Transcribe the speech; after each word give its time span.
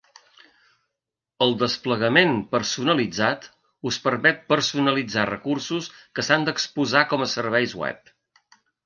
El 1.45 1.51
desplegament 1.63 2.31
personalitzat 2.55 3.45
us 3.89 3.99
permet 4.07 4.41
personalitzar 4.53 5.27
recursos 5.31 5.91
que 6.17 6.25
s'han 6.29 6.49
d'exposar 6.49 7.05
com 7.13 7.27
a 7.27 7.29
serveis 7.35 7.77
web. 7.85 8.11